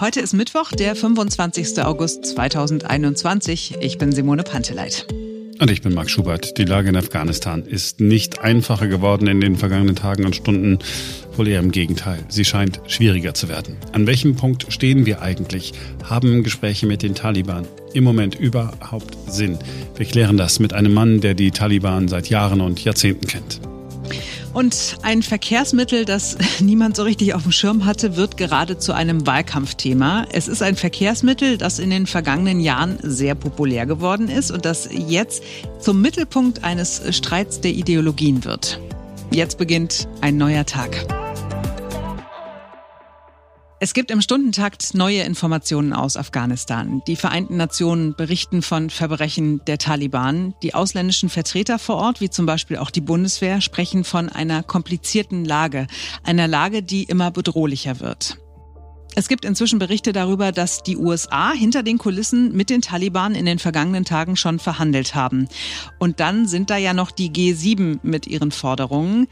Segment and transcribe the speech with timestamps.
[0.00, 1.82] Heute ist Mittwoch, der 25.
[1.82, 3.78] August 2021.
[3.80, 5.08] Ich bin Simone Panteleit.
[5.58, 6.56] Und ich bin Marc Schubert.
[6.56, 10.78] Die Lage in Afghanistan ist nicht einfacher geworden in den vergangenen Tagen und Stunden.
[11.34, 12.24] Wohl eher im Gegenteil.
[12.28, 13.76] Sie scheint schwieriger zu werden.
[13.90, 15.72] An welchem Punkt stehen wir eigentlich?
[16.04, 19.58] Haben Gespräche mit den Taliban im Moment überhaupt Sinn?
[19.96, 23.60] Wir klären das mit einem Mann, der die Taliban seit Jahren und Jahrzehnten kennt.
[24.52, 29.26] Und ein Verkehrsmittel, das niemand so richtig auf dem Schirm hatte, wird gerade zu einem
[29.26, 30.26] Wahlkampfthema.
[30.32, 34.88] Es ist ein Verkehrsmittel, das in den vergangenen Jahren sehr populär geworden ist und das
[34.92, 35.42] jetzt
[35.80, 38.80] zum Mittelpunkt eines Streits der Ideologien wird.
[39.30, 41.17] Jetzt beginnt ein neuer Tag.
[43.80, 47.00] Es gibt im Stundentakt neue Informationen aus Afghanistan.
[47.06, 50.54] Die Vereinten Nationen berichten von Verbrechen der Taliban.
[50.64, 55.44] Die ausländischen Vertreter vor Ort, wie zum Beispiel auch die Bundeswehr, sprechen von einer komplizierten
[55.44, 55.86] Lage,
[56.24, 58.38] einer Lage, die immer bedrohlicher wird.
[59.14, 63.46] Es gibt inzwischen Berichte darüber, dass die USA hinter den Kulissen mit den Taliban in
[63.46, 65.48] den vergangenen Tagen schon verhandelt haben.
[65.98, 69.28] Und dann sind da ja noch die G7 mit ihren Forderungen.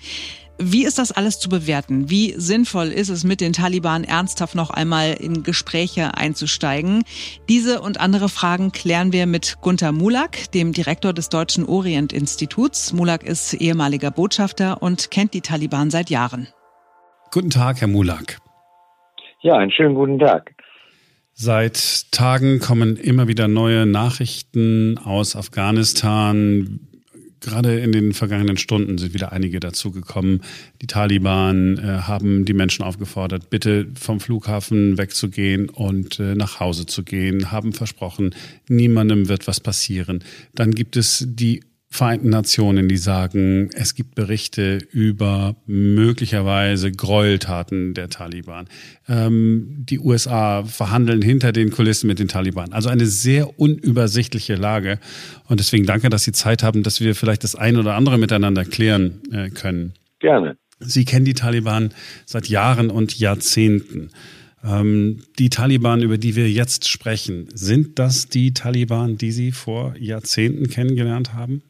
[0.58, 2.08] Wie ist das alles zu bewerten?
[2.08, 7.04] Wie sinnvoll ist es, mit den Taliban ernsthaft noch einmal in Gespräche einzusteigen?
[7.48, 12.94] Diese und andere Fragen klären wir mit Gunther Mulak, dem Direktor des Deutschen Orient-Instituts.
[12.94, 16.48] Mulak ist ehemaliger Botschafter und kennt die Taliban seit Jahren.
[17.32, 18.38] Guten Tag, Herr Mulak.
[19.42, 20.54] Ja, einen schönen guten Tag.
[21.34, 26.85] Seit Tagen kommen immer wieder neue Nachrichten aus Afghanistan
[27.46, 30.42] gerade in den vergangenen Stunden sind wieder einige dazugekommen.
[30.82, 36.86] Die Taliban äh, haben die Menschen aufgefordert, bitte vom Flughafen wegzugehen und äh, nach Hause
[36.86, 38.34] zu gehen, haben versprochen,
[38.68, 40.24] niemandem wird was passieren.
[40.54, 41.60] Dann gibt es die
[41.96, 48.68] Vereinten Nationen, die sagen, es gibt Berichte über möglicherweise Gräueltaten der Taliban.
[49.08, 52.74] Ähm, die USA verhandeln hinter den Kulissen mit den Taliban.
[52.74, 54.98] Also eine sehr unübersichtliche Lage.
[55.48, 58.66] Und deswegen danke, dass Sie Zeit haben, dass wir vielleicht das ein oder andere miteinander
[58.66, 59.94] klären äh, können.
[60.18, 60.58] Gerne.
[60.80, 61.94] Sie kennen die Taliban
[62.26, 64.10] seit Jahren und Jahrzehnten.
[64.62, 69.94] Ähm, die Taliban, über die wir jetzt sprechen, sind das die Taliban, die Sie vor
[69.98, 71.62] Jahrzehnten kennengelernt haben?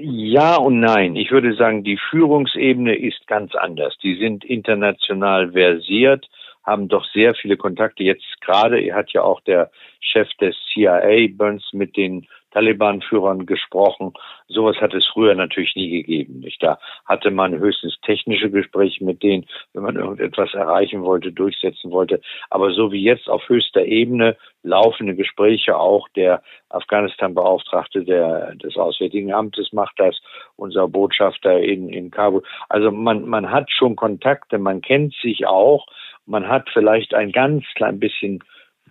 [0.00, 1.16] Ja und nein.
[1.16, 3.96] Ich würde sagen, die Führungsebene ist ganz anders.
[4.02, 6.28] Die sind international versiert,
[6.64, 8.02] haben doch sehr viele Kontakte.
[8.02, 14.14] Jetzt gerade hat ja auch der Chef des CIA, Burns, mit den Taliban-Führern gesprochen.
[14.48, 16.40] Sowas hat es früher natürlich nie gegeben.
[16.40, 16.62] Nicht?
[16.62, 22.20] Da hatte man höchstens technische Gespräche mit denen, wenn man irgendetwas erreichen wollte, durchsetzen wollte.
[22.50, 29.72] Aber so wie jetzt auf höchster Ebene laufende Gespräche auch der Afghanistan-Beauftragte des Auswärtigen Amtes
[29.72, 30.18] macht das,
[30.56, 32.42] unser Botschafter in, in Kabul.
[32.68, 35.86] Also man, man hat schon Kontakte, man kennt sich auch,
[36.24, 38.42] man hat vielleicht ein ganz klein bisschen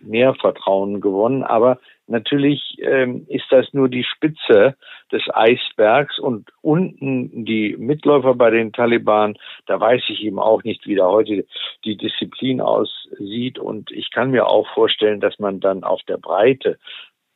[0.01, 4.75] mehr Vertrauen gewonnen, aber Natürlich ähm, ist das nur die Spitze
[5.11, 9.37] des Eisbergs und unten die Mitläufer bei den Taliban,
[9.67, 11.45] da weiß ich eben auch nicht, wie da heute
[11.85, 13.57] die Disziplin aussieht.
[13.57, 16.77] Und ich kann mir auch vorstellen, dass man dann auf der Breite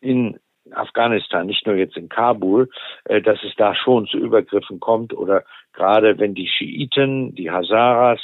[0.02, 0.38] in
[0.72, 2.70] Afghanistan, nicht nur jetzt in Kabul,
[3.06, 8.20] äh, dass es da schon zu Übergriffen kommt oder gerade wenn die Schiiten, die Hazaras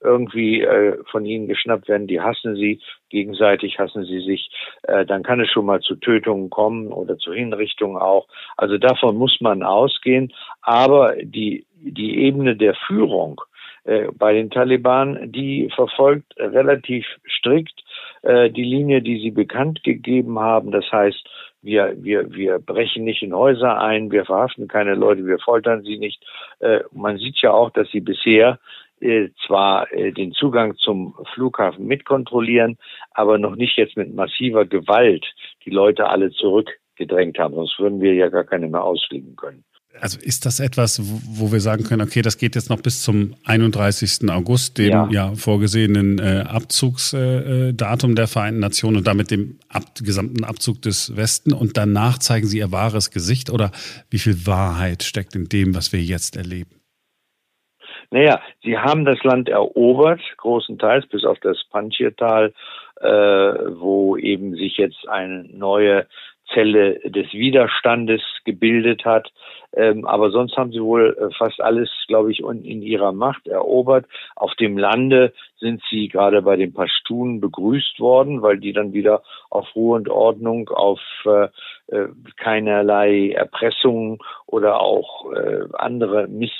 [0.00, 2.80] irgendwie äh, von ihnen geschnappt werden, die hassen sie,
[3.10, 4.50] gegenseitig hassen sie sich,
[4.82, 8.26] äh, dann kann es schon mal zu Tötungen kommen oder zu Hinrichtungen auch.
[8.56, 13.40] Also davon muss man ausgehen, aber die, die Ebene der Führung,
[13.86, 17.84] äh, bei den Taliban, die verfolgt relativ strikt
[18.22, 20.72] äh, die Linie, die sie bekannt gegeben haben.
[20.72, 21.24] Das heißt,
[21.62, 25.98] wir, wir, wir brechen nicht in Häuser ein, wir verhaften keine Leute, wir foltern sie
[25.98, 26.24] nicht.
[26.58, 28.58] Äh, man sieht ja auch, dass sie bisher
[29.00, 32.78] äh, zwar äh, den Zugang zum Flughafen mitkontrollieren,
[33.12, 35.24] aber noch nicht jetzt mit massiver Gewalt
[35.64, 39.64] die Leute alle zurückgedrängt haben, sonst würden wir ja gar keine mehr ausfliegen können.
[40.00, 43.34] Also ist das etwas, wo wir sagen können, okay, das geht jetzt noch bis zum
[43.44, 44.28] 31.
[44.30, 49.84] August, dem ja, ja vorgesehenen äh, Abzugsdatum äh, der Vereinten Nationen und damit dem ab,
[50.02, 53.70] gesamten Abzug des Westen und danach zeigen sie ihr wahres Gesicht oder
[54.10, 56.76] wie viel Wahrheit steckt in dem, was wir jetzt erleben?
[58.10, 62.52] Naja, sie haben das Land erobert, großenteils bis auf das Panjshir-Tal,
[63.00, 66.06] äh, wo eben sich jetzt eine neue
[66.54, 69.32] Zelle des Widerstandes gebildet hat.
[69.72, 74.06] Ähm, aber sonst haben sie wohl äh, fast alles, glaube ich, in ihrer Macht erobert.
[74.36, 79.22] Auf dem Lande sind sie gerade bei den Pashtunen begrüßt worden, weil die dann wieder
[79.50, 81.48] auf Ruhe und Ordnung, auf äh,
[81.88, 86.52] äh keinerlei Erpressung oder auch äh, andere Miss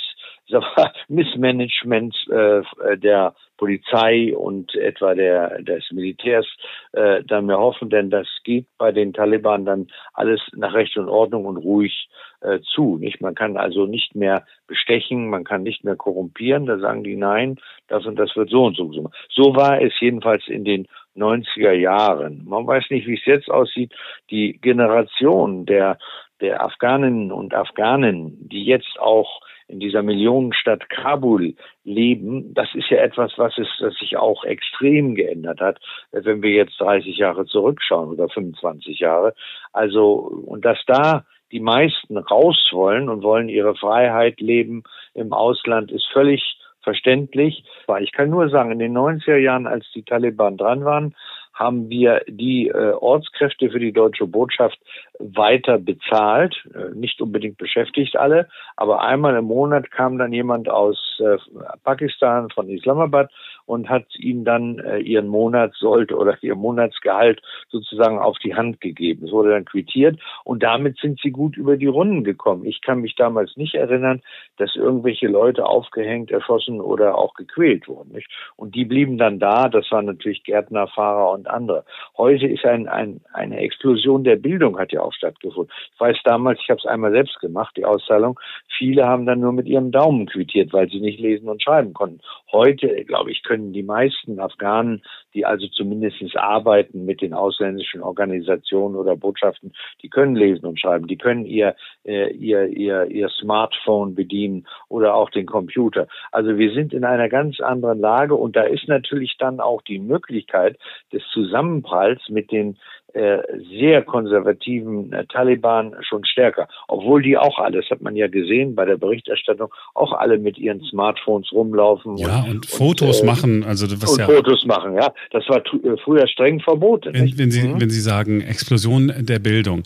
[1.09, 2.63] Missmanagement äh,
[2.99, 6.47] der Polizei und etwa der, des Militärs
[6.93, 11.09] äh, dann mehr hoffen, denn das geht bei den Taliban dann alles nach Recht und
[11.09, 12.09] Ordnung und ruhig
[12.41, 12.99] äh, zu.
[12.99, 13.21] Nicht?
[13.21, 17.59] Man kann also nicht mehr bestechen, man kann nicht mehr korrumpieren, da sagen die nein,
[17.89, 19.15] das und das wird so und so gemacht.
[19.31, 22.45] So war es jedenfalls in den 90er Jahren.
[22.45, 23.95] Man weiß nicht, wie es jetzt aussieht.
[24.31, 25.99] Die Generation der,
[26.41, 31.55] der Afghaninnen und Afghanen, die jetzt auch in dieser Millionenstadt Kabul
[31.85, 35.79] leben, das ist ja etwas, was es, das sich auch extrem geändert hat,
[36.13, 39.35] wenn wir jetzt 30 Jahre zurückschauen oder 25 Jahre.
[39.73, 44.83] Also, und dass da die meisten raus wollen und wollen ihre Freiheit leben
[45.15, 47.65] im Ausland, ist völlig verständlich.
[48.01, 51.15] Ich kann nur sagen, in den 90er Jahren, als die Taliban dran waren,
[51.57, 54.79] haben wir die äh, Ortskräfte für die deutsche Botschaft
[55.19, 60.99] weiter bezahlt, äh, nicht unbedingt beschäftigt alle, aber einmal im Monat kam dann jemand aus
[61.21, 61.39] äh,
[61.83, 63.31] Pakistan von Islamabad
[63.65, 69.27] und hat ihnen dann äh, ihren Monatssold oder ihr Monatsgehalt sozusagen auf die Hand gegeben.
[69.27, 72.67] Es wurde dann quittiert und damit sind sie gut über die Runden gekommen.
[72.67, 74.21] Ich kann mich damals nicht erinnern,
[74.59, 78.13] dass irgendwelche Leute aufgehängt, erschossen oder auch gequält wurden.
[78.13, 78.31] Nicht?
[78.57, 79.69] Und die blieben dann da.
[79.69, 81.85] Das waren natürlich Gärtner, Fahrer und andere.
[82.17, 85.73] Heute ist ein, ein, eine Explosion der Bildung hat ja auch stattgefunden.
[85.95, 88.39] Ich weiß damals, ich habe es einmal selbst gemacht, die Auszahlung.
[88.79, 92.21] Viele haben dann nur mit ihrem Daumen quittiert, weil sie nicht lesen und schreiben konnten.
[92.53, 95.03] Heute, glaube ich, können die meisten Afghanen,
[95.37, 99.73] die also zumindest arbeiten mit den ausländischen Organisationen oder Botschaften,
[100.03, 105.15] die können lesen und schreiben, die können ihr, äh, ihr, ihr, ihr Smartphone bedienen oder
[105.15, 106.09] auch den Computer.
[106.33, 109.99] Also wir sind in einer ganz anderen Lage und da ist natürlich dann auch die
[109.99, 110.79] Möglichkeit
[111.13, 112.79] des Zusammenpralls mit den
[113.17, 116.69] äh, sehr konservativen äh, Taliban schon stärker.
[116.87, 120.59] Obwohl die auch alle, das hat man ja gesehen bei der Berichterstattung, auch alle mit
[120.59, 122.19] ihren Smartphones rumlaufen.
[122.19, 123.65] Ja, und, und Fotos und, äh, machen.
[123.65, 125.15] Also was und ja, Fotos machen, ja.
[125.31, 127.15] Das war äh, früher streng verboten.
[127.15, 127.81] Wenn, wenn Sie, mhm.
[127.81, 129.83] wenn Sie sagen, Explosion der Bildung.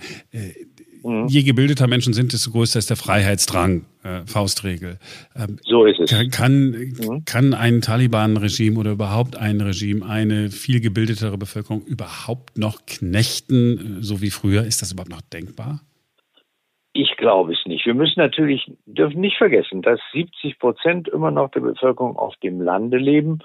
[1.02, 1.26] Mhm.
[1.28, 4.98] Je gebildeter Menschen sind, desto größer ist der Freiheitsdrang, äh, Faustregel.
[5.36, 6.10] Ähm, so ist es.
[6.30, 7.24] Kann, mhm.
[7.24, 14.02] kann ein Taliban-Regime oder überhaupt ein Regime eine viel gebildetere Bevölkerung überhaupt noch knechten, äh,
[14.02, 14.64] so wie früher?
[14.64, 15.80] Ist das überhaupt noch denkbar?
[16.92, 17.86] Ich glaube es nicht.
[17.86, 22.60] Wir müssen natürlich, dürfen nicht vergessen, dass 70 Prozent immer noch der Bevölkerung auf dem
[22.60, 23.38] Lande leben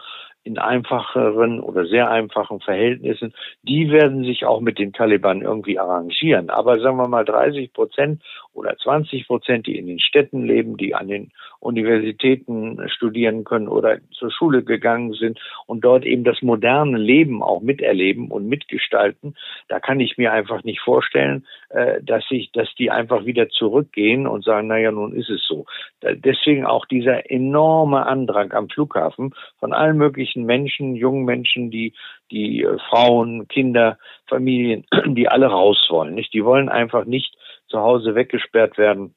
[0.45, 3.33] in einfacheren oder sehr einfachen Verhältnissen,
[3.63, 6.49] die werden sich auch mit den Taliban irgendwie arrangieren.
[6.51, 8.21] Aber sagen wir mal 30 Prozent
[8.55, 13.97] oder 20 Prozent, die in den Städten leben, die an den Universitäten studieren können oder
[14.11, 19.35] zur Schule gegangen sind und dort eben das moderne Leben auch miterleben und mitgestalten,
[19.67, 24.27] da kann ich mir einfach nicht vorstellen, äh, dass ich, dass die einfach wieder zurückgehen
[24.27, 25.65] und sagen, naja, nun ist es so.
[26.01, 31.93] Deswegen auch dieser enorme Andrang am Flughafen von allen möglichen Menschen, jungen Menschen, die,
[32.31, 33.97] die äh, Frauen, Kinder,
[34.27, 36.33] Familien, die alle raus wollen, nicht?
[36.33, 37.35] Die wollen einfach nicht
[37.67, 39.15] zu Hause weggesperrt werden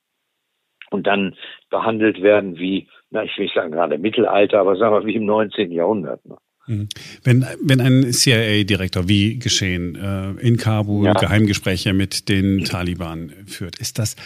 [0.91, 1.37] und dann
[1.71, 5.27] behandelt werden wie, na, ich will nicht sagen gerade Mittelalter, aber sagen wir wie im
[5.27, 5.71] 19.
[5.71, 6.25] Jahrhundert.
[6.25, 6.37] Ne?
[6.67, 6.89] Mhm.
[7.25, 11.13] Wenn, wenn ein CIA-Direktor, wie geschehen, äh, in Kabul ja.
[11.15, 14.17] Geheimgespräche mit den Taliban führt, ist das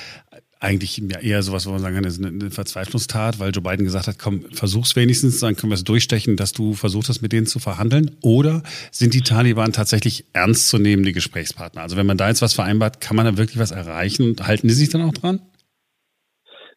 [0.63, 4.19] eigentlich eher sowas, wo man sagen kann, ist eine Verzweiflungstat, weil Joe Biden gesagt hat,
[4.19, 7.59] komm, versuch's wenigstens, dann können wir es durchstechen, dass du versucht hast, mit denen zu
[7.59, 8.17] verhandeln?
[8.23, 11.83] Oder sind die Taliban tatsächlich ernstzunehmende Gesprächspartner?
[11.83, 14.69] Also wenn man da jetzt was vereinbart, kann man da wirklich was erreichen und halten
[14.69, 15.41] die sich dann auch dran?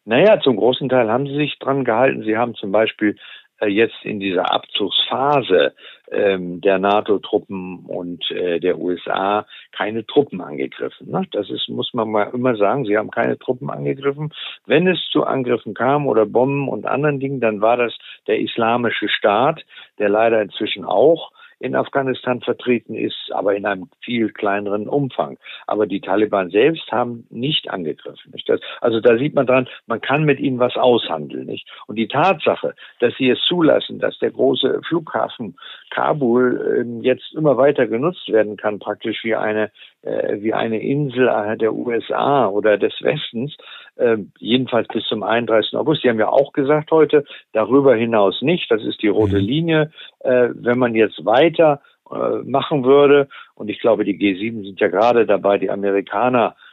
[0.04, 2.24] Naja, zum großen Teil haben sie sich dran gehalten.
[2.24, 3.16] Sie haben zum Beispiel
[3.60, 5.74] äh, jetzt in dieser Abzugsphase
[6.10, 11.10] ähm, der NATO-Truppen und äh, der USA keine Truppen angegriffen.
[11.10, 11.26] Ne?
[11.32, 14.32] Das ist, muss man mal immer sagen, sie haben keine Truppen angegriffen.
[14.66, 17.94] Wenn es zu Angriffen kam oder Bomben und anderen Dingen, dann war das
[18.26, 19.64] der islamische Staat,
[19.98, 25.38] der leider inzwischen auch in Afghanistan vertreten ist, aber in einem viel kleineren Umfang.
[25.66, 28.32] Aber die Taliban selbst haben nicht angegriffen.
[28.32, 28.48] Nicht?
[28.48, 31.46] Das, also da sieht man dran, man kann mit ihnen was aushandeln.
[31.46, 31.68] Nicht?
[31.86, 35.56] Und die Tatsache, dass sie es zulassen, dass der große Flughafen
[35.90, 39.70] Kabul äh, jetzt immer weiter genutzt werden kann, praktisch wie eine
[40.02, 43.56] äh, wie eine Insel der USA oder des Westens,
[43.96, 45.74] äh, jedenfalls bis zum 31.
[45.76, 46.04] August.
[46.04, 48.70] Die haben ja auch gesagt heute, darüber hinaus nicht.
[48.70, 49.46] Das ist die rote mhm.
[49.46, 49.90] Linie.
[50.20, 54.88] Äh, wenn man jetzt weiter äh, machen würde, und ich glaube, die G7 sind ja
[54.88, 56.65] gerade dabei, die Amerikaner äh,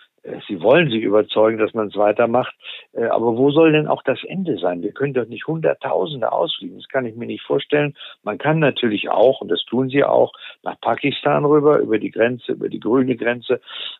[0.47, 2.55] sie wollen sie überzeugen, dass man es weitermacht.
[2.93, 4.81] Äh, aber wo soll denn auch das Ende sein?
[4.81, 6.77] Wir können doch nicht Hunderttausende ausfliegen.
[6.77, 7.95] Das kann ich mir nicht vorstellen.
[8.23, 10.31] Man kann natürlich auch, und das tun sie auch,
[10.63, 13.59] nach Pakistan rüber, über die Grenze, über die grüne Grenze,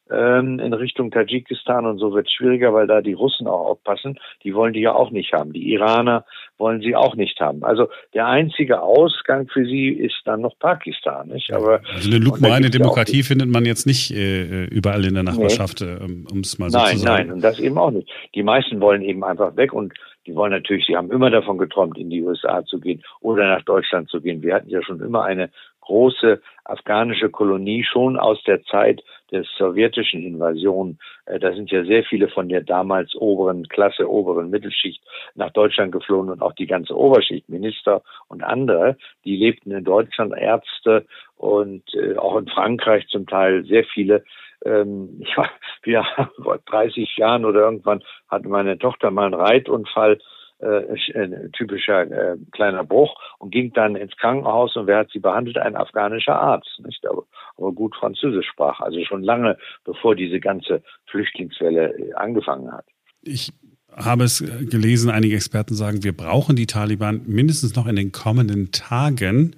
[0.10, 4.20] ähm, in Richtung Tadschikistan und so wird es schwieriger, weil da die Russen auch aufpassen.
[4.44, 5.54] Die wollen die ja auch nicht haben.
[5.54, 6.26] Die Iraner
[6.58, 7.64] wollen sie auch nicht haben.
[7.64, 11.28] Also der einzige Ausgang für sie ist dann noch Pakistan.
[11.28, 11.52] Nicht?
[11.52, 15.82] Aber, also eine lupenreine Demokratie findet man jetzt nicht äh, überall in der Nachbarschaft.
[15.82, 15.88] Nee.
[15.88, 17.16] Äh, um es mal so nein, zu sagen.
[17.16, 18.10] Nein, nein, und das eben auch nicht.
[18.36, 19.94] Die meisten wollen eben einfach weg und
[20.26, 23.64] die wollen natürlich, sie haben immer davon geträumt, in die USA zu gehen oder nach
[23.64, 24.42] Deutschland zu gehen.
[24.42, 25.50] Wir hatten ja schon immer eine
[25.82, 29.04] große afghanische Kolonie schon aus der Zeit
[29.34, 30.98] der sowjetischen Invasion.
[31.26, 35.04] Äh, da sind ja sehr viele von der damals oberen Klasse, oberen Mittelschicht
[35.36, 40.34] nach Deutschland geflohen und auch die ganze Oberschicht, Minister und andere, die lebten in Deutschland,
[40.38, 44.24] Ärzte und äh, auch in Frankreich zum Teil sehr viele
[44.66, 45.50] ähm, ja,
[45.84, 46.06] wir
[46.42, 50.20] vor 30 Jahren oder irgendwann hatte meine Tochter mal einen Reitunfall,
[50.64, 55.20] äh, ein typischer äh, kleiner Bruch und ging dann ins Krankenhaus und wer hat sie
[55.20, 55.58] behandelt?
[55.58, 57.06] Ein afghanischer Arzt, nicht?
[57.08, 57.24] Aber,
[57.58, 62.86] aber gut Französisch sprach, also schon lange bevor diese ganze Flüchtlingswelle äh, angefangen hat.
[63.22, 63.52] Ich
[63.96, 68.72] habe es gelesen, einige Experten sagen, wir brauchen die Taliban mindestens noch in den kommenden
[68.72, 69.56] Tagen,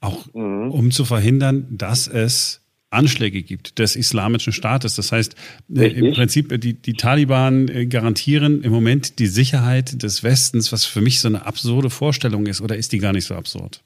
[0.00, 0.70] auch mhm.
[0.70, 4.96] um zu verhindern, dass es Anschläge gibt des islamischen Staates.
[4.96, 5.34] Das heißt,
[5.74, 6.02] äh, Richtig.
[6.02, 10.84] im Prinzip äh, die, die Taliban äh, garantieren im Moment die Sicherheit des Westens, was
[10.84, 12.60] für mich so eine absurde Vorstellung ist.
[12.60, 13.82] Oder ist die gar nicht so absurd?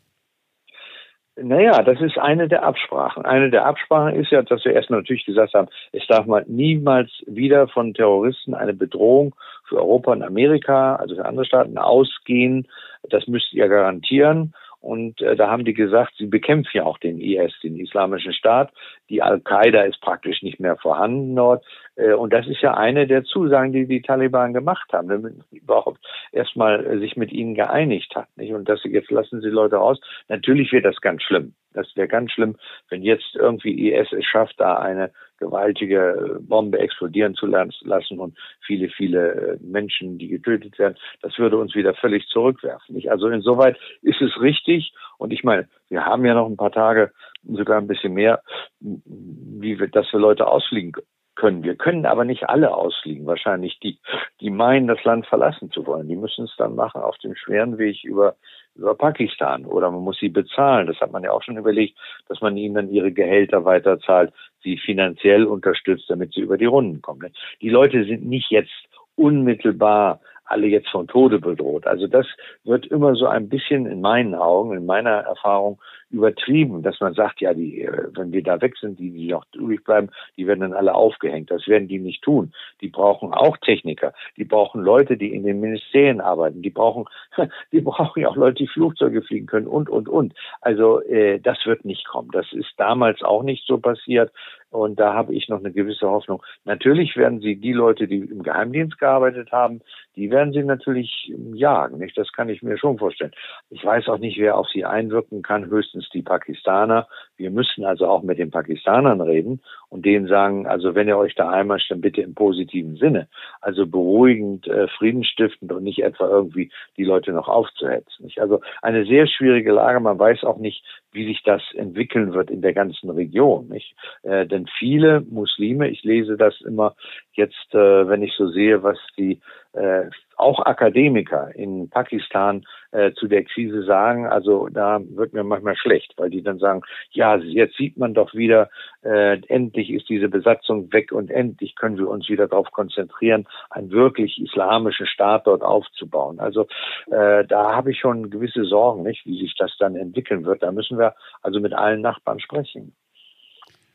[1.36, 3.24] Naja, das ist eine der Absprachen.
[3.24, 7.10] Eine der Absprachen ist ja, dass wir erstmal natürlich gesagt haben, es darf mal niemals
[7.26, 9.34] wieder von Terroristen eine Bedrohung
[9.66, 12.68] für Europa und Amerika, also für andere Staaten, ausgehen.
[13.08, 14.52] Das müsst ihr garantieren.
[14.82, 18.72] Und äh, da haben die gesagt, sie bekämpfen ja auch den IS, den Islamischen Staat.
[19.08, 21.64] Die Al-Qaida ist praktisch nicht mehr vorhanden dort.
[21.96, 25.44] Äh, und das ist ja eine der Zusagen, die die Taliban gemacht haben, damit man
[25.50, 26.00] überhaupt
[26.32, 28.28] erstmal äh, sich mit ihnen geeinigt hat.
[28.36, 28.52] Nicht?
[28.52, 30.00] Und dass sie jetzt lassen sie Leute raus.
[30.28, 31.54] Natürlich wird das ganz schlimm.
[31.74, 32.56] Das wäre ganz schlimm,
[32.90, 38.38] wenn jetzt irgendwie IS es schafft, da eine gewaltige äh, Bombe explodieren zu lassen und
[38.64, 40.96] viele, viele Menschen, die getötet werden.
[41.22, 42.94] Das würde uns wieder völlig zurückwerfen.
[42.94, 43.10] Nicht?
[43.10, 44.92] Also insoweit ist es richtig.
[45.18, 47.12] Und ich meine, wir haben ja noch ein paar Tage,
[47.44, 48.42] sogar ein bisschen mehr,
[48.80, 51.06] wie wir, dass wir Leute ausfliegen können.
[51.40, 53.26] Wir können aber nicht alle ausfliegen.
[53.26, 53.98] Wahrscheinlich die,
[54.40, 56.08] die meinen, das Land verlassen zu wollen.
[56.08, 58.36] Die müssen es dann machen auf dem schweren Weg über
[58.74, 60.86] über Pakistan oder man muss sie bezahlen.
[60.86, 61.98] Das hat man ja auch schon überlegt,
[62.28, 67.02] dass man ihnen dann ihre Gehälter weiterzahlt, sie finanziell unterstützt, damit sie über die Runden
[67.02, 67.32] kommen.
[67.60, 68.72] Die Leute sind nicht jetzt
[69.14, 71.86] unmittelbar alle jetzt vom Tode bedroht.
[71.86, 72.26] Also das
[72.64, 75.80] wird immer so ein bisschen in meinen Augen, in meiner Erfahrung
[76.12, 79.46] übertrieben, dass man sagt, ja, die, äh, wenn wir da weg sind, die, die noch
[79.54, 81.50] übrig bleiben, die werden dann alle aufgehängt.
[81.50, 82.52] Das werden die nicht tun.
[82.80, 84.12] Die brauchen auch Techniker.
[84.36, 86.62] Die brauchen Leute, die in den Ministerien arbeiten.
[86.62, 87.06] Die brauchen,
[87.72, 90.34] die brauchen ja auch Leute, die Flugzeuge fliegen können und, und, und.
[90.60, 92.30] Also äh, das wird nicht kommen.
[92.32, 94.30] Das ist damals auch nicht so passiert.
[94.72, 96.42] Und da habe ich noch eine gewisse Hoffnung.
[96.64, 99.82] Natürlich werden sie die Leute, die im Geheimdienst gearbeitet haben,
[100.16, 101.98] die werden sie natürlich jagen.
[101.98, 102.16] Nicht?
[102.16, 103.32] Das kann ich mir schon vorstellen.
[103.68, 105.66] Ich weiß auch nicht, wer auf sie einwirken kann.
[105.66, 107.06] Höchstens die Pakistaner.
[107.36, 109.60] Wir müssen also auch mit den Pakistanern reden
[109.92, 113.28] und denen sagen, also wenn ihr euch da einmal dann bitte im positiven Sinne.
[113.60, 118.24] Also beruhigend, äh, friedensstiftend und nicht etwa irgendwie die Leute noch aufzuhetzen.
[118.24, 118.40] Nicht?
[118.40, 120.00] Also eine sehr schwierige Lage.
[120.00, 120.82] Man weiß auch nicht,
[121.12, 123.68] wie sich das entwickeln wird in der ganzen Region.
[123.68, 123.94] Nicht?
[124.22, 126.94] Äh, denn viele Muslime, ich lese das immer
[127.34, 129.40] jetzt, äh, wenn ich so sehe, was die
[129.74, 130.04] äh,
[130.36, 136.14] auch Akademiker in Pakistan äh, zu der Krise sagen, also da wird mir manchmal schlecht,
[136.16, 138.70] weil die dann sagen, ja, jetzt sieht man doch wieder,
[139.02, 143.90] äh, endlich ist diese Besatzung weg und endlich können wir uns wieder darauf konzentrieren, einen
[143.90, 146.38] wirklich islamischen Staat dort aufzubauen.
[146.38, 146.66] Also
[147.10, 150.62] äh, da habe ich schon gewisse Sorgen, nicht, wie sich das dann entwickeln wird.
[150.62, 152.94] Da müssen wir also mit allen Nachbarn sprechen.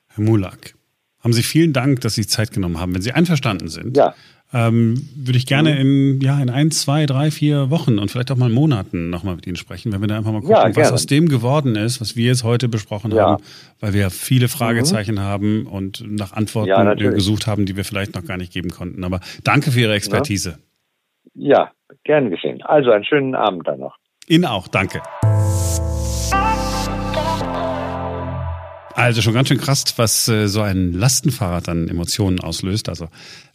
[0.09, 0.73] Herr Mulak,
[1.19, 2.93] haben Sie vielen Dank, dass Sie Zeit genommen haben.
[2.93, 4.13] Wenn Sie einverstanden sind, ja
[4.53, 5.79] ähm, würde ich gerne mhm.
[5.79, 9.45] in, ja, in ein, zwei, drei, vier Wochen und vielleicht auch mal Monaten nochmal mit
[9.45, 12.15] Ihnen sprechen, wenn wir da einfach mal gucken, ja, was aus dem geworden ist, was
[12.15, 13.31] wir jetzt heute besprochen ja.
[13.31, 13.43] haben,
[13.81, 15.19] weil wir viele Fragezeichen mhm.
[15.19, 19.03] haben und nach Antworten ja, gesucht haben, die wir vielleicht noch gar nicht geben konnten.
[19.03, 20.59] Aber danke für Ihre Expertise.
[21.33, 21.71] Ja,
[22.05, 22.62] gern geschehen.
[22.62, 23.97] Also einen schönen Abend dann noch.
[24.27, 25.01] Ihnen auch, danke.
[28.97, 32.89] Also schon ganz schön krass, was äh, so ein Lastenfahrrad dann Emotionen auslöst.
[32.89, 33.05] Also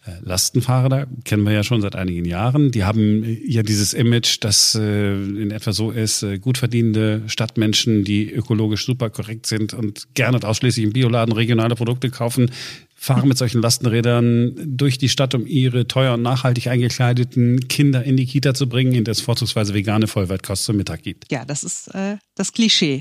[0.06, 2.70] äh, Lastenfahrräder kennen wir ja schon seit einigen Jahren.
[2.70, 7.22] Die haben äh, ja dieses Image, das äh, in etwa so ist, äh, gut verdienende
[7.26, 12.52] Stadtmenschen, die ökologisch super korrekt sind und gerne und ausschließlich im Bioladen regionale Produkte kaufen,
[12.94, 18.16] fahren mit solchen Lastenrädern durch die Stadt, um ihre teuer und nachhaltig eingekleideten Kinder in
[18.16, 21.32] die Kita zu bringen, in der es vorzugsweise vegane Vollwertkost zum Mittag gibt.
[21.32, 23.00] Ja, das ist äh, das Klischee.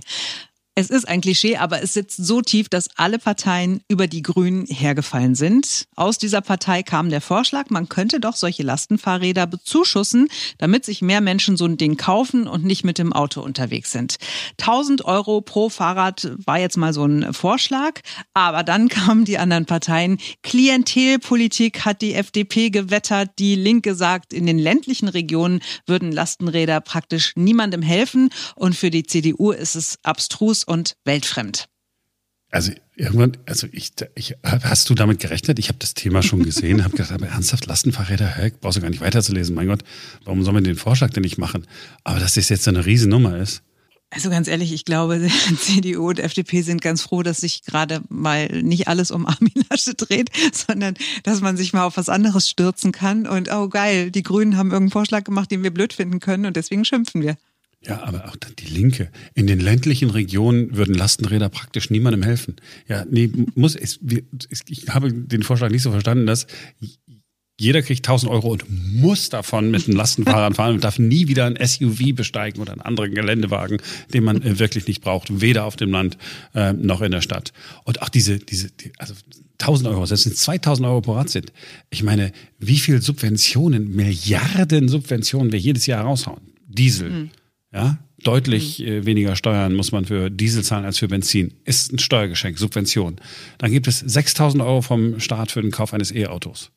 [0.73, 4.65] Es ist ein Klischee, aber es sitzt so tief, dass alle Parteien über die Grünen
[4.67, 5.85] hergefallen sind.
[5.97, 11.19] Aus dieser Partei kam der Vorschlag, man könnte doch solche Lastenfahrräder bezuschussen, damit sich mehr
[11.19, 14.15] Menschen so ein Ding kaufen und nicht mit dem Auto unterwegs sind.
[14.61, 17.99] 1000 Euro pro Fahrrad war jetzt mal so ein Vorschlag,
[18.33, 20.19] aber dann kamen die anderen Parteien.
[20.41, 27.33] Klientelpolitik hat die FDP gewettert, die Linke sagt, in den ländlichen Regionen würden Lastenräder praktisch
[27.35, 31.67] niemandem helfen und für die CDU ist es abstrus und weltfremd.
[32.51, 35.57] Also irgendwann, also ich, ich hast du damit gerechnet?
[35.57, 38.89] Ich habe das Thema schon gesehen, habe gedacht, aber ernsthaft Lastenfahrräder, hä, brauchst du gar
[38.89, 39.55] nicht weiterzulesen.
[39.55, 39.83] Mein Gott,
[40.25, 41.65] warum soll man den Vorschlag denn nicht machen?
[42.03, 43.63] Aber dass das jetzt so eine Riesennummer ist.
[44.13, 45.25] Also ganz ehrlich, ich glaube,
[45.57, 49.93] CDU und FDP sind ganz froh, dass sich gerade mal nicht alles um Armin Lasche
[49.93, 53.25] dreht, sondern dass man sich mal auf was anderes stürzen kann.
[53.25, 56.57] Und oh geil, die Grünen haben irgendeinen Vorschlag gemacht, den wir blöd finden können und
[56.57, 57.37] deswegen schimpfen wir.
[57.83, 59.09] Ja, aber auch die Linke.
[59.33, 62.57] In den ländlichen Regionen würden Lastenräder praktisch niemandem helfen.
[62.87, 63.99] Ja, nee, muss, es,
[64.67, 66.45] ich habe den Vorschlag nicht so verstanden, dass
[67.59, 71.45] jeder kriegt 1000 Euro und muss davon mit einem Lastenfahrrad fahren und darf nie wieder
[71.45, 73.79] ein SUV besteigen oder einen anderen Geländewagen,
[74.13, 76.17] den man äh, wirklich nicht braucht, weder auf dem Land
[76.53, 77.51] äh, noch in der Stadt.
[77.83, 79.15] Und auch diese, diese, die, also
[79.59, 81.51] 1000 Euro, selbst wenn es 2000 Euro pro Rad sind.
[81.89, 86.41] Ich meine, wie viel Subventionen, Milliarden Subventionen wir jedes Jahr raushauen?
[86.67, 87.09] Diesel.
[87.09, 87.29] Mhm
[87.73, 91.53] ja, deutlich äh, weniger Steuern muss man für Diesel zahlen als für Benzin.
[91.63, 93.15] Ist ein Steuergeschenk, Subvention.
[93.57, 96.71] Dann gibt es 6000 Euro vom Staat für den Kauf eines E-Autos.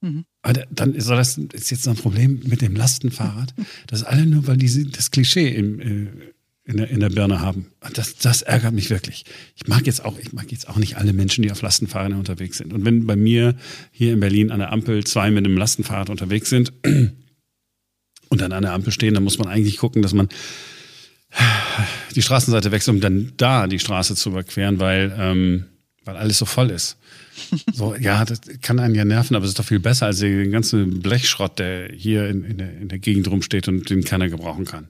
[0.00, 0.24] Mhm.
[0.70, 3.54] Dann ist das ist jetzt ein Problem mit dem Lastenfahrrad.
[3.86, 6.06] Das ist alle nur, weil die das Klischee im, äh,
[6.64, 7.66] in, der, in der Birne haben.
[7.94, 9.24] Das, das ärgert mich wirklich.
[9.56, 12.58] Ich mag jetzt auch, ich mag jetzt auch nicht alle Menschen, die auf Lastenfahrrädern unterwegs
[12.58, 12.72] sind.
[12.72, 13.54] Und wenn bei mir
[13.90, 16.72] hier in Berlin an der Ampel zwei mit einem Lastenfahrrad unterwegs sind,
[18.34, 20.28] und dann an der Ampel stehen, dann muss man eigentlich gucken, dass man
[22.14, 25.64] die Straßenseite wechselt, um dann da die Straße zu überqueren, weil, ähm,
[26.04, 26.96] weil alles so voll ist.
[27.72, 30.52] So, ja, das kann einen ja nerven, aber es ist doch viel besser als den
[30.52, 34.64] ganzen Blechschrott, der hier in, in, der, in der Gegend rumsteht und den keiner gebrauchen
[34.64, 34.86] kann.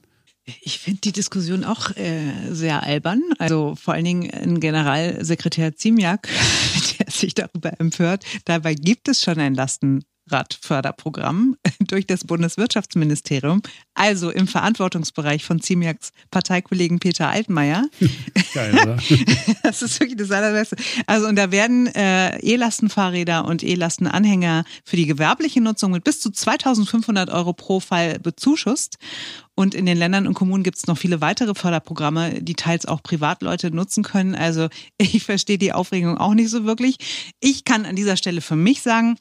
[0.61, 2.21] Ich finde die Diskussion auch äh,
[2.51, 3.23] sehr albern.
[3.39, 6.29] Also vor allen Dingen ein Generalsekretär Ziemiak,
[6.99, 8.23] der sich darüber empört.
[8.45, 13.61] Dabei gibt es schon ein Lasten Radförderprogramm durch das Bundeswirtschaftsministerium,
[13.93, 17.85] also im Verantwortungsbereich von Ziemiaks Parteikollegen Peter Altmaier.
[18.53, 18.97] Geil, oder?
[19.63, 20.75] das ist wirklich das Allerbeste.
[21.05, 26.31] Also und da werden äh, E-Lastenfahrräder und E-Lastenanhänger für die gewerbliche Nutzung mit bis zu
[26.31, 28.97] 2500 Euro pro Fall bezuschusst.
[29.57, 33.01] Und in den Ländern und Kommunen gibt es noch viele weitere Förderprogramme, die teils auch
[33.01, 34.35] Privatleute nutzen können.
[34.35, 36.97] Also ich verstehe die Aufregung auch nicht so wirklich.
[37.39, 39.17] Ich kann an dieser Stelle für mich sagen,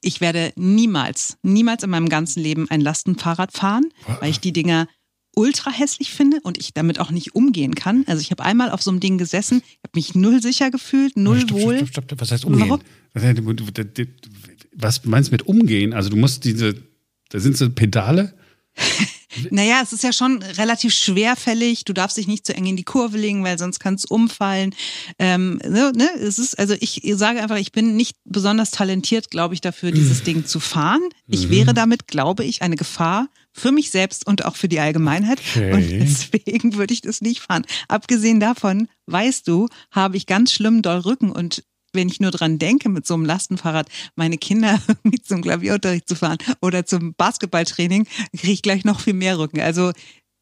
[0.00, 3.84] ich werde niemals, niemals in meinem ganzen Leben ein Lastenfahrrad fahren,
[4.20, 4.88] weil ich die Dinger
[5.36, 8.04] ultra hässlich finde und ich damit auch nicht umgehen kann.
[8.06, 11.40] Also ich habe einmal auf so einem Ding gesessen, habe mich null sicher gefühlt, null
[11.40, 11.76] stopp, wohl.
[11.78, 12.68] Stopp, stopp, stopp, Was heißt umgehen?
[12.68, 12.80] Warum?
[14.76, 15.92] Was meinst du mit umgehen?
[15.92, 16.74] Also du musst diese,
[17.30, 18.34] da sind so Pedale.
[19.50, 21.84] Naja, es ist ja schon relativ schwerfällig.
[21.84, 24.74] Du darfst dich nicht zu eng in die Kurve legen, weil sonst kann es umfallen.
[25.18, 26.08] Ähm, ne, ne?
[26.20, 30.22] Es ist, also ich sage einfach, ich bin nicht besonders talentiert, glaube ich, dafür, dieses
[30.22, 31.02] Ding zu fahren.
[31.26, 31.50] Ich mhm.
[31.50, 35.40] wäre damit, glaube ich, eine Gefahr für mich selbst und auch für die Allgemeinheit.
[35.54, 35.72] Okay.
[35.72, 37.64] Und deswegen würde ich das nicht fahren.
[37.88, 41.62] Abgesehen davon, weißt du, habe ich ganz schlimm doll Rücken und
[41.94, 46.16] wenn ich nur dran denke, mit so einem Lastenfahrrad meine Kinder irgendwie zum Klavierunterricht zu
[46.16, 49.60] fahren oder zum Basketballtraining, kriege ich gleich noch viel mehr Rücken.
[49.60, 49.92] Also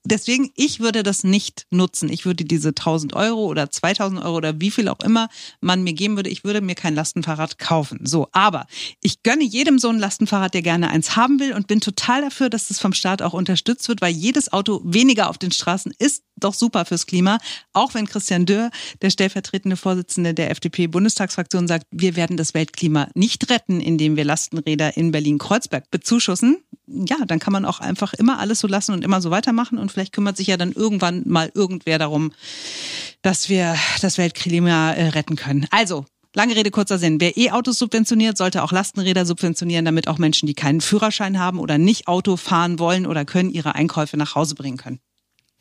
[0.05, 2.11] deswegen, ich würde das nicht nutzen.
[2.11, 5.29] Ich würde diese 1000 Euro oder 2000 Euro oder wie viel auch immer
[5.61, 8.01] man mir geben würde, ich würde mir kein Lastenfahrrad kaufen.
[8.05, 8.67] So, aber
[9.01, 12.51] ich gönne jedem so ein Lastenfahrrad, der gerne eins haben will und bin total dafür,
[12.51, 16.23] dass das vom Staat auch unterstützt wird, weil jedes Auto weniger auf den Straßen ist
[16.37, 17.39] doch super fürs Klima.
[17.73, 23.51] Auch wenn Christian Dürr, der stellvertretende Vorsitzende der FDP-Bundestagsfraktion, sagt, wir werden das Weltklima nicht
[23.51, 26.63] retten, indem wir Lastenräder in Berlin-Kreuzberg bezuschussen.
[26.87, 29.93] Ja, dann kann man auch einfach immer alles so lassen und immer so weitermachen und
[29.93, 32.33] vielleicht kümmert sich ja dann irgendwann mal irgendwer darum,
[33.23, 35.67] dass wir das Weltklima äh, retten können.
[35.71, 37.21] Also, Lange Rede, kurzer Sinn.
[37.21, 41.77] Wer E-Autos subventioniert, sollte auch Lastenräder subventionieren, damit auch Menschen, die keinen Führerschein haben oder
[41.77, 44.99] nicht Auto fahren wollen oder können, ihre Einkäufe nach Hause bringen können.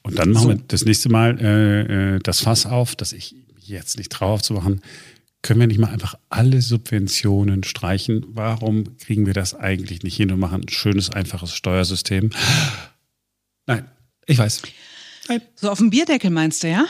[0.04, 0.50] Und dann machen so.
[0.50, 4.54] wir das nächste Mal äh, äh, das Fass auf, dass ich jetzt nicht traurig zu
[4.54, 4.82] machen,
[5.42, 8.26] können wir nicht mal einfach alle Subventionen streichen?
[8.28, 12.30] Warum kriegen wir das eigentlich nicht hin und machen ein schönes, einfaches Steuersystem?
[13.66, 13.86] Nein,
[14.28, 14.62] ich weiß.
[15.30, 15.42] Nein.
[15.56, 16.86] So auf dem Bierdeckel meinst du, ja?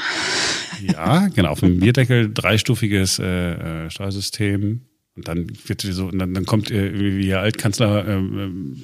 [0.82, 4.82] Ja, genau, auf dem Bierdeckel dreistufiges äh, äh Steuersystem.
[5.16, 8.82] Und dann wird so, und dann, dann kommt äh, irgendwie Ihr Altkanzler ähm,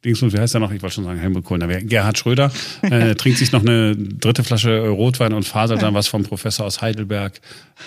[0.00, 0.72] ähm Dingsmund, wie heißt er noch?
[0.72, 1.58] Ich wollte schon sagen Helmut Kohl.
[1.58, 2.50] Gerhard Schröder
[2.82, 5.86] äh, trinkt sich noch eine dritte Flasche Rotwein und faselt ja.
[5.86, 7.40] dann was vom Professor aus Heidelberg,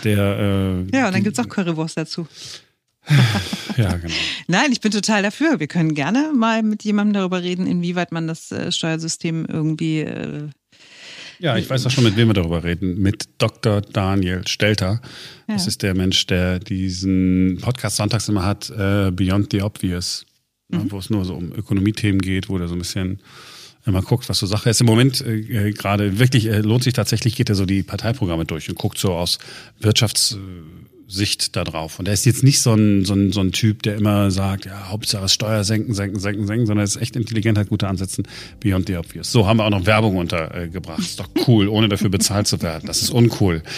[0.03, 0.17] der.
[0.17, 2.27] Äh, ja, und dann gibt's auch Currywurst dazu.
[3.77, 4.13] ja, genau.
[4.47, 5.59] Nein, ich bin total dafür.
[5.59, 10.01] Wir können gerne mal mit jemandem darüber reden, inwieweit man das äh, Steuersystem irgendwie.
[10.01, 10.49] Äh,
[11.39, 13.01] ja, ich weiß auch schon, mit wem wir darüber reden.
[13.01, 13.81] Mit Dr.
[13.81, 15.01] Daniel Stelter.
[15.47, 15.55] Ja.
[15.55, 20.25] Das ist der Mensch, der diesen Podcast sonntags immer hat, äh, Beyond the Obvious
[20.69, 20.91] mhm.
[20.91, 23.19] wo es nur so um Ökonomiethemen geht, wo der so ein bisschen
[23.85, 24.79] immer guckt, was so Sache ist.
[24.81, 28.69] Im Moment äh, gerade wirklich äh, lohnt sich tatsächlich, geht er so die Parteiprogramme durch
[28.69, 29.39] und guckt so aus
[29.79, 31.99] Wirtschaftssicht da drauf.
[31.99, 34.65] Und er ist jetzt nicht so ein, so ein, so ein Typ, der immer sagt,
[34.65, 38.23] ja, Hauptsache Steuer senken, senken, senken, senken, sondern er ist echt intelligent, hat gute Ansätze
[38.61, 39.31] beyond the obvious.
[39.31, 40.99] So haben wir auch noch Werbung untergebracht.
[40.99, 42.87] Ist doch cool, ohne dafür bezahlt zu werden.
[42.87, 43.63] Das ist uncool.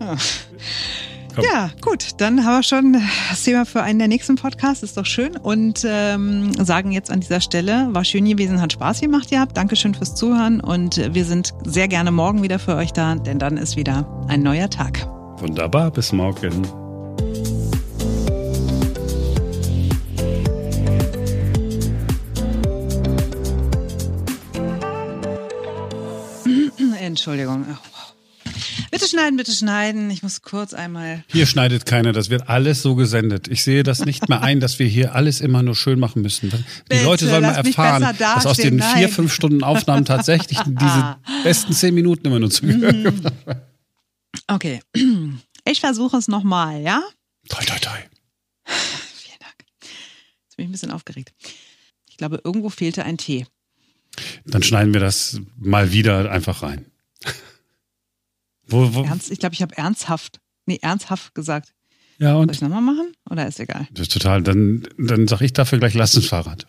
[1.34, 1.44] Komm.
[1.52, 2.92] Ja, gut, dann haben wir schon
[3.30, 5.36] das Thema für einen der nächsten Podcasts, ist doch schön.
[5.36, 9.56] Und ähm, sagen jetzt an dieser Stelle, war schön gewesen, hat Spaß gemacht ihr habt.
[9.56, 13.56] Dankeschön fürs Zuhören und wir sind sehr gerne morgen wieder für euch da, denn dann
[13.56, 15.08] ist wieder ein neuer Tag.
[15.38, 16.62] Wunderbar, bis morgen.
[27.00, 27.66] Entschuldigung.
[28.94, 30.08] Bitte schneiden, bitte schneiden.
[30.12, 31.24] Ich muss kurz einmal.
[31.26, 32.12] Hier schneidet keiner.
[32.12, 33.48] Das wird alles so gesendet.
[33.48, 36.50] Ich sehe das nicht mehr ein, dass wir hier alles immer nur schön machen müssen.
[36.50, 38.96] Die bitte, Leute sollen mal erfahren, dass aus den Nein.
[38.96, 43.22] vier, fünf Stunden Aufnahmen tatsächlich diese besten zehn Minuten immer nur zu gehören mhm.
[44.46, 44.80] Okay.
[45.66, 47.02] Ich versuche es nochmal, ja?
[47.48, 47.96] Toi, toi, toi.
[48.66, 49.54] Vielen Dank.
[49.80, 51.32] Jetzt bin ich ein bisschen aufgeregt.
[52.10, 53.46] Ich glaube, irgendwo fehlte ein T.
[54.44, 56.84] Dann schneiden wir das mal wieder einfach rein.
[58.74, 59.02] Wo, wo?
[59.04, 61.72] Ernst, ich glaube, ich habe ernsthaft, nee, ernsthaft gesagt.
[62.18, 62.48] Ja, und?
[62.48, 63.12] Soll ich nochmal machen?
[63.30, 63.86] Oder ist egal?
[63.92, 64.42] Das ist total.
[64.42, 66.66] Dann, dann sag ich dafür gleich, lass ins Fahrrad.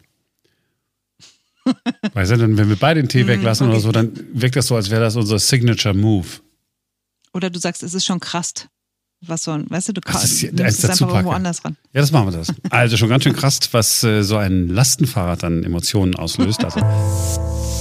[2.14, 3.76] weißt du, dann, wenn wir beide den Tee mm, weglassen okay.
[3.76, 6.28] oder so, dann wirkt das so, als wäre das unser Signature Move.
[7.34, 8.54] Oder du sagst, es ist schon krass.
[9.22, 11.76] Was so ein, weißt du, du kannst es einfach irgendwo anders ran.
[11.94, 12.54] Ja, das machen wir das.
[12.70, 16.64] Also schon ganz schön krass, was äh, so ein Lastenfahrrad dann Emotionen auslöst.
[16.64, 16.82] Also.